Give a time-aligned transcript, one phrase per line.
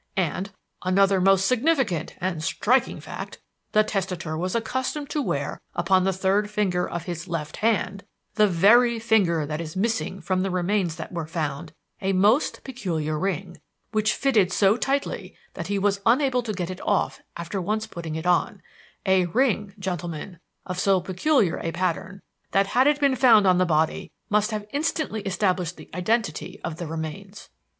[0.17, 0.49] And
[0.83, 3.39] another most significant and striking fact
[3.71, 8.03] the testator was accustomed to wear upon the third finger of his left hand
[8.33, 13.19] the very finger that is missing from the remains that were found a most peculiar
[13.19, 13.61] ring,
[13.91, 18.15] which fitted so tightly that he was unable to get it off after once putting
[18.15, 18.59] it on;
[19.05, 22.23] a ring, gentlemen, of so peculiar a pattern
[22.53, 26.77] that had it been found on the body must have instantly established the identity of
[26.77, 27.49] the remains.